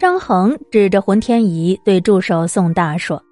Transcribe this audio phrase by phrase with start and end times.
[0.00, 3.22] 张衡指着浑天仪对助手宋大说：“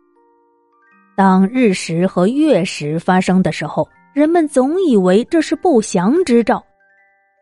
[1.17, 6.63] 当日食和月食发生的时候，人们总以为这是不祥之兆，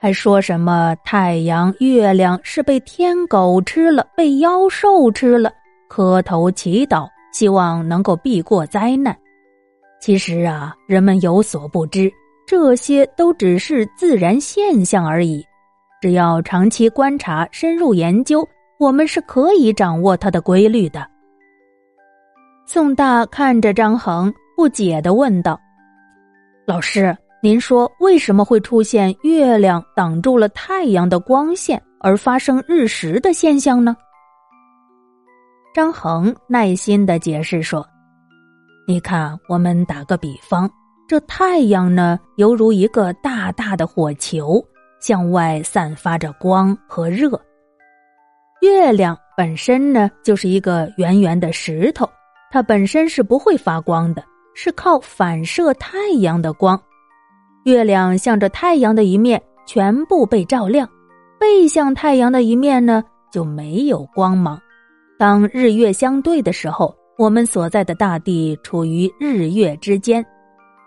[0.00, 5.52] 还说什么太阳、月亮是被天狗吃了，被妖兽吃了，
[5.88, 9.18] 磕头祈祷，希望能够避过灾难。
[10.00, 12.08] 其实啊，人们有所不知，
[12.46, 15.44] 这些都只是自然现象而已。
[16.00, 21.06] 只要长期观察、深入研究。”我们是可以掌握它的规律的。
[22.66, 25.58] 宋大看着张衡，不解的问道
[26.66, 33.96] ：“老师，您说为什么会出现月亮挡住了太阳的光线而发生日食的现象呢？”
[35.72, 37.86] 张衡耐心的解释说
[38.88, 40.68] ：“你看，我们打个比方，
[41.06, 44.60] 这太阳呢，犹如一个大大的火球，
[45.00, 47.40] 向外散发着光和热。”
[48.66, 52.04] 月亮本身呢，就是一个圆圆的石头，
[52.50, 56.80] 它本身是不会发光的，是靠反射太阳的光。
[57.64, 60.88] 月亮向着太阳的一面全部被照亮，
[61.38, 64.60] 背向太阳的一面呢就没有光芒。
[65.16, 70.26] 当日月相对的时候，我们所在的大地处于日月之间，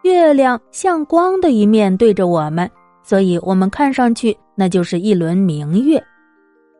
[0.03, 2.69] 月亮向光的一面对着我们，
[3.03, 6.03] 所以我们看上去那就是一轮明月。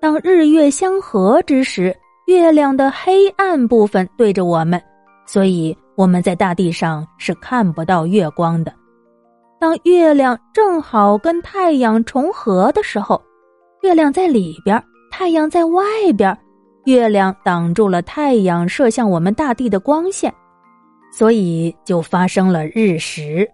[0.02, 1.94] 当日月相合之时，
[2.26, 4.82] 月亮的黑暗部分对着我们，
[5.26, 8.74] 所以我们在大地上是看不到月光的。
[9.60, 13.22] 当月亮正好跟太阳重合的时候，
[13.82, 15.84] 月亮在里边，太阳在外
[16.18, 16.38] 边，
[16.86, 20.34] 月亮挡住了太阳射向我们大地的光线，
[21.12, 23.46] 所以就发生了日食。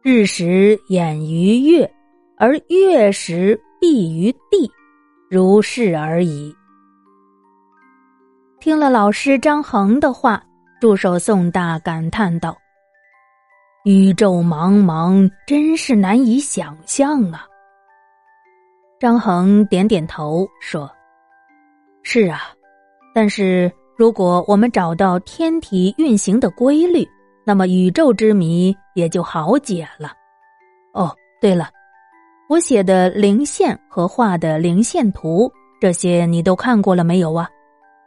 [0.00, 1.92] 日食掩于月，
[2.36, 4.70] 而月食蔽于地。
[5.32, 6.54] 如是而已。
[8.60, 10.44] 听了老师张衡的话，
[10.78, 12.54] 助手宋大感叹道
[13.86, 17.46] ：“宇宙茫茫，真是难以想象啊。”
[19.00, 20.86] 张衡点点头说
[22.04, 22.42] ：“是啊，
[23.14, 27.08] 但是如果我们找到天体运行的规律，
[27.42, 30.12] 那么宇宙之谜也就好解了。
[30.92, 31.70] 哦，对了。”
[32.52, 37.48] 我写的零线和画的零线图，这些你都看过了没有啊？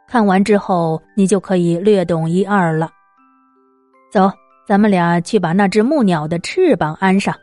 [0.06, 2.88] 看完之后，你就可以略懂一二了。
[4.12, 4.30] 走，
[4.64, 7.34] 咱们俩去把那只木鸟的翅膀安上。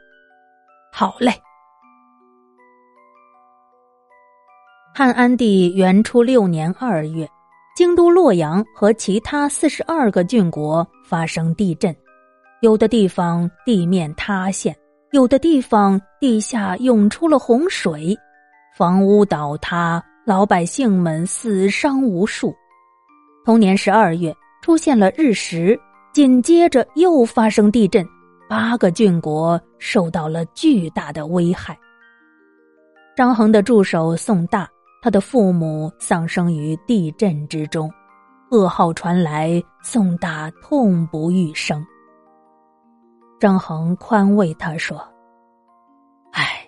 [0.94, 1.34] 好嘞。
[4.96, 7.28] 汉安帝元初六年二月，
[7.75, 11.94] 京都洛阳和其他四十二个郡国发生地震，
[12.62, 14.74] 有的地方地面塌陷。
[15.13, 18.18] 有的地方地下涌出了洪水，
[18.75, 22.51] 房屋倒塌，老百姓们死伤无数。
[23.46, 25.79] 同年十二月出现了日食，
[26.16, 28.03] 紧接着又发生地震，
[28.50, 31.78] 八个郡国受到了巨大的危害。
[33.16, 34.68] 张衡的助手宋大，
[35.00, 37.88] 他的父母丧生于地震之中，
[38.50, 41.85] 噩耗传来，宋大痛不欲生。
[43.44, 45.06] 张衡宽慰他说
[46.31, 46.66] ：“唉，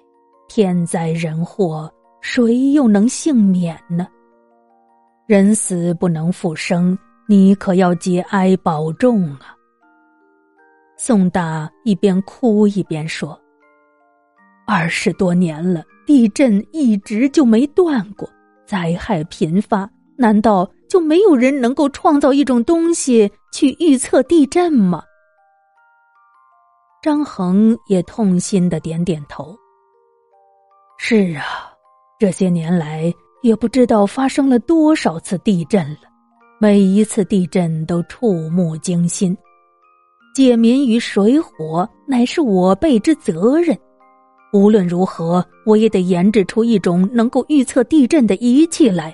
[0.50, 4.06] 天灾人祸，谁又能幸免呢？
[5.26, 6.98] 人死不能复生，
[7.30, 9.56] 你可要节哀保重啊。”
[11.00, 13.40] 宋大一边哭一边说
[14.68, 18.30] ：“二十多年了，地震一直就没断过，
[18.66, 25.02] 灾害频发，难道就没有人能够创造一种东西去预测地震吗？”
[27.06, 29.56] 张衡也痛心的点点头。
[30.98, 31.72] 是啊，
[32.18, 36.00] 这些年来也不知道发生了多少次地震了，
[36.60, 39.38] 每一次地震都触目惊心。
[40.34, 43.78] 解民于水火乃是我辈之责任。
[44.52, 49.14] 无论如何，我也得研制出一种能够预测地震的仪器来。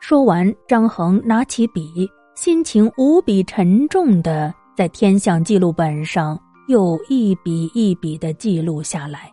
[0.00, 4.54] 说完，张衡拿起笔，心情无比沉重的。
[4.80, 9.30] 在天象记录本上又一笔一笔的记录下来。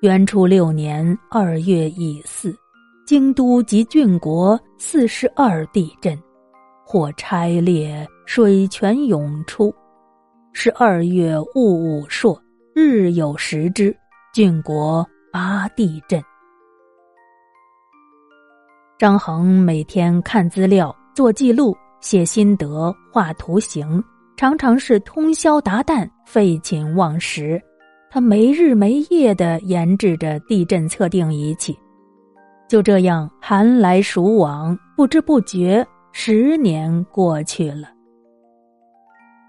[0.00, 2.52] 元初六年二月乙巳，
[3.06, 6.20] 京都及郡国四十二地震，
[6.84, 9.72] 或拆裂，水泉涌出。
[10.52, 12.36] 十二月戊午朔，
[12.74, 13.96] 日有食之，
[14.34, 16.20] 郡国八地震。
[18.98, 21.76] 张衡每天看资料，做记录。
[22.00, 24.02] 写心得、画图形，
[24.36, 27.60] 常常是通宵达旦、废寝忘食。
[28.10, 31.78] 他没日没夜的研制着地震测定仪器。
[32.68, 37.88] 就这样寒来暑往，不知不觉十年过去了。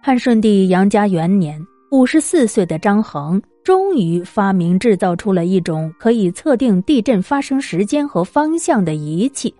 [0.01, 1.61] 汉顺帝杨家元年，
[1.91, 9.53] 五十四岁的张衡终于发明制造出了一种可以测定地震发生时间和方向的仪器，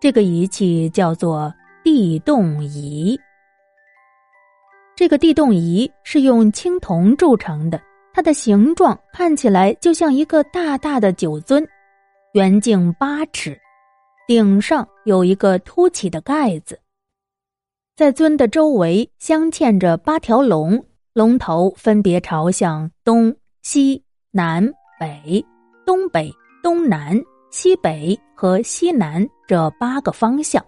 [0.00, 1.52] 这个仪器叫做
[1.82, 3.18] 地动仪。
[4.94, 7.80] 这个地动仪是用青铜铸成的，
[8.12, 11.66] 它的形状看起来就像一个大大的酒樽。
[12.34, 13.58] 圆径八尺，
[14.26, 16.80] 顶上有一个凸起的盖子，
[17.96, 20.82] 在尊的周围镶嵌着八条龙，
[21.12, 24.66] 龙头分别朝向东西南
[24.98, 25.44] 北、
[25.84, 26.32] 东北、
[26.62, 27.20] 东南、
[27.50, 30.64] 西北和西南这八个方向。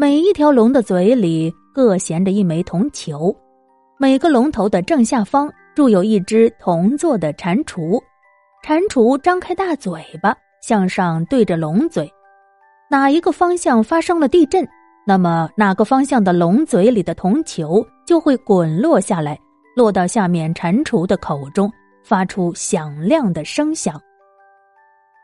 [0.00, 3.34] 每一条龙的嘴里各衔着一枚铜球，
[3.98, 8.00] 每个龙头的正下方铸有一只铜做的蟾蜍，
[8.62, 10.32] 蟾蜍张开大嘴巴。
[10.62, 12.08] 向上对着龙嘴，
[12.88, 14.64] 哪一个方向发生了地震，
[15.04, 19.36] 那么哪个方向的龙嘴里的铜球就会滚落下来，
[19.74, 21.72] 落到下面蟾蜍的口中，
[22.04, 24.00] 发出响亮的声响。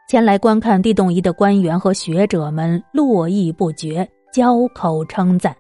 [0.09, 5.55] 前来观看地动仪的官员和学者们络绎不绝，交口称赞。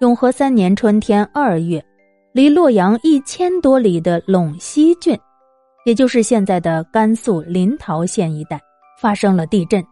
[0.00, 1.84] 永和三年春天二月，
[2.32, 5.14] 离洛阳一千多里的陇西郡。
[5.84, 8.58] 也就是现在的甘肃临洮县一带
[8.98, 9.84] 发生了地震，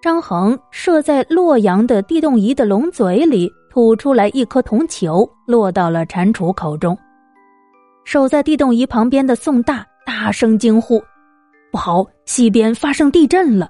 [0.00, 6.96] 张衡设在洛阳的地动仪的龙嘴里吐出来一颗铜球，落到了蟾蜍口中。
[8.04, 11.02] 守在地动仪旁边的宋大大声惊呼
[11.72, 13.68] ：“不好，西边发生地震了！”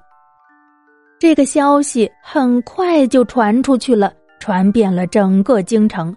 [1.24, 6.14] 这个消息很快就传出去了，传遍了整个京城，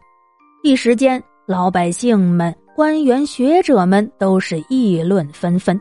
[0.63, 2.53] 一时间老百姓们。
[2.75, 5.79] 官员学者们都是议论纷纷，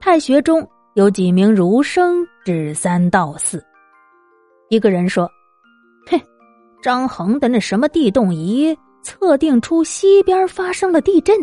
[0.00, 3.62] 太学中有几名儒生指三道四。
[4.70, 5.30] 一个人说
[6.08, 6.18] ：“嘿，
[6.80, 11.36] 张衡的那什么地动仪测定出西边发生了地震，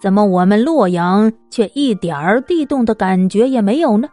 [0.00, 4.08] 怎么我们洛阳却一点儿地动的感觉也没有呢？”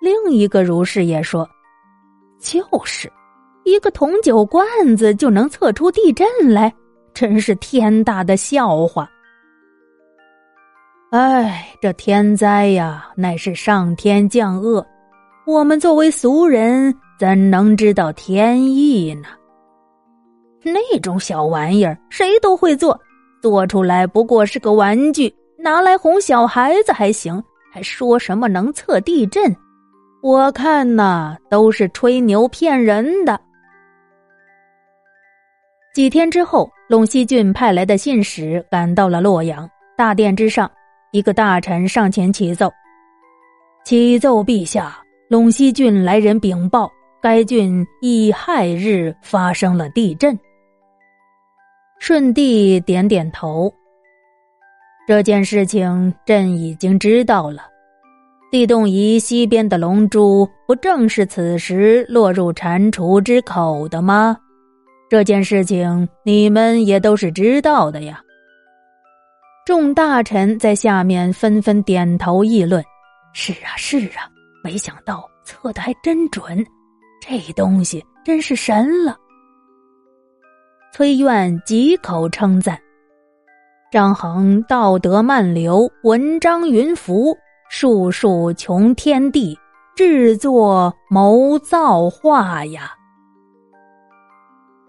[0.00, 1.48] 另一个儒士也说
[2.38, 3.12] ：“就是
[3.64, 4.66] 一个铜酒罐
[4.96, 6.72] 子就能测出地震来。”
[7.14, 9.10] 真是天大的笑话！
[11.10, 14.86] 哎，这天灾呀，乃是上天降恶，
[15.44, 19.26] 我们作为俗人怎能知道天意呢？
[20.62, 22.96] 那种小玩意儿谁都会做，
[23.42, 27.42] 做出来不过是个玩具，拿来哄小孩子还行，
[27.72, 29.44] 还说什么能测地震？
[30.28, 33.40] 我看呐，都是吹牛骗人的。
[35.94, 39.66] 几天之后，陇西郡派来的信使赶到了洛阳
[39.96, 40.70] 大殿之上，
[41.12, 42.70] 一个大臣上前启奏
[43.86, 46.92] ：“启奏陛下，陇西郡来人禀报，
[47.22, 50.38] 该郡已亥日发生了地震。”
[51.98, 53.72] 顺帝点点头
[55.08, 57.62] ：“这件事情朕已经知道了。
[58.50, 64.36] 地动仪西边的龙珠，不正是此时落入蟾蜍之口的吗？”
[65.10, 68.20] 这件事情你们也都是知道的呀。
[69.64, 72.82] 众大臣在下面纷纷点头议论
[73.34, 74.28] ：“是啊，是啊，
[74.64, 76.64] 没想到测的还真准，
[77.20, 79.16] 这东西真是神了。”
[80.92, 82.78] 崔苑几口称赞
[83.92, 87.36] ：“张衡道德漫流，文章云浮，
[87.68, 89.58] 术数穷天地，
[89.94, 92.92] 制作谋造化呀。”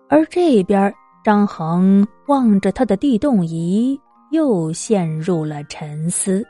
[0.09, 0.93] 而这边，
[1.24, 4.00] 张衡望着他的地动仪，
[4.31, 6.43] 又陷入了沉思。